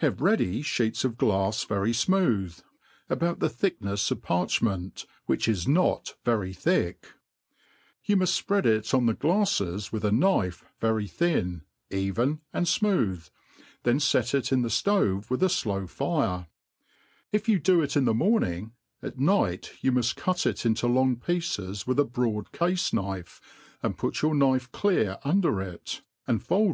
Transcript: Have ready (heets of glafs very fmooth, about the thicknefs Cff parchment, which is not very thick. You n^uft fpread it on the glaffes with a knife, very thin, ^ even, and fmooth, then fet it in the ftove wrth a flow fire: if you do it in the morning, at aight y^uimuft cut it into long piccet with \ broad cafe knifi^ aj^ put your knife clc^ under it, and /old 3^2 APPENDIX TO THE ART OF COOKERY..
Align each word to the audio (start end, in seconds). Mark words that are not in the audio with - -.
Have 0.00 0.20
ready 0.20 0.60
(heets 0.62 1.06
of 1.06 1.16
glafs 1.16 1.66
very 1.66 1.92
fmooth, 1.92 2.62
about 3.08 3.40
the 3.40 3.48
thicknefs 3.48 4.04
Cff 4.12 4.20
parchment, 4.20 5.06
which 5.24 5.48
is 5.48 5.66
not 5.66 6.16
very 6.22 6.52
thick. 6.52 7.14
You 8.04 8.18
n^uft 8.18 8.44
fpread 8.44 8.66
it 8.66 8.92
on 8.92 9.06
the 9.06 9.14
glaffes 9.14 9.90
with 9.90 10.04
a 10.04 10.12
knife, 10.12 10.66
very 10.82 11.08
thin, 11.08 11.62
^ 11.90 11.96
even, 11.96 12.42
and 12.52 12.66
fmooth, 12.66 13.30
then 13.84 14.00
fet 14.00 14.34
it 14.34 14.52
in 14.52 14.60
the 14.60 14.68
ftove 14.68 15.28
wrth 15.28 15.40
a 15.42 15.48
flow 15.48 15.86
fire: 15.86 16.48
if 17.32 17.48
you 17.48 17.58
do 17.58 17.80
it 17.80 17.96
in 17.96 18.04
the 18.04 18.12
morning, 18.12 18.74
at 19.00 19.16
aight 19.16 19.70
y^uimuft 19.82 20.14
cut 20.14 20.44
it 20.44 20.66
into 20.66 20.86
long 20.88 21.16
piccet 21.16 21.86
with 21.86 22.12
\ 22.12 22.12
broad 22.12 22.52
cafe 22.52 22.74
knifi^ 22.94 23.40
aj^ 23.82 23.96
put 23.96 24.20
your 24.20 24.34
knife 24.34 24.70
clc^ 24.72 25.18
under 25.24 25.62
it, 25.62 26.02
and 26.26 26.38
/old 26.38 26.42
3^2 26.42 26.42
APPENDIX 26.42 26.42
TO 26.42 26.42
THE 26.42 26.42
ART 26.42 26.42
OF 26.42 26.48
COOKERY.. 26.48 26.68